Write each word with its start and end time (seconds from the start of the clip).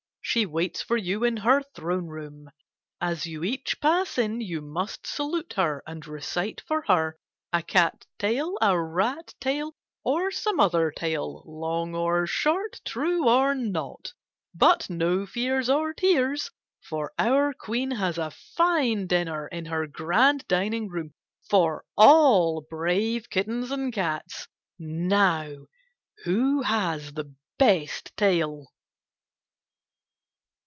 She 0.23 0.45
waits 0.45 0.81
for 0.81 0.95
you 0.95 1.25
in 1.25 1.35
her 1.37 1.61
throne 1.75 2.07
room. 2.07 2.51
As 3.01 3.25
you 3.25 3.43
each 3.43 3.81
pass 3.81 4.17
in 4.17 4.39
you 4.39 4.61
must 4.61 5.05
salute 5.05 5.55
her 5.57 5.83
and 5.85 6.07
recite 6.07 6.61
for 6.61 6.83
her 6.83 7.17
a 7.51 7.61
cat 7.61 8.05
tale, 8.17 8.57
a 8.61 8.79
rat 8.79 9.33
tale, 9.41 9.73
or 10.05 10.31
some 10.31 10.57
other 10.57 10.89
tale, 10.89 11.43
long 11.45 11.93
or 11.95 12.25
short, 12.27 12.79
true 12.85 13.27
or 13.27 13.53
not.. 13.53 14.13
But 14.55 14.89
no 14.89 15.25
fears 15.25 15.69
or 15.69 15.91
tears, 15.93 16.49
for 16.81 17.11
our 17.19 17.53
Queen 17.53 17.91
has 17.91 18.17
a 18.17 18.31
fine 18.55 19.07
dinner 19.07 19.49
in 19.49 19.65
her 19.65 19.85
grand 19.85 20.47
dining 20.47 20.87
room 20.87 21.13
for 21.49 21.83
all 21.97 22.61
brave 22.69 23.29
kittens 23.29 23.69
and 23.69 23.91
cats. 23.91 24.47
Now 24.79 25.65
who 26.23 26.61
has 26.61 27.11
the 27.15 27.35
best 27.59 28.15
tale 28.15 28.67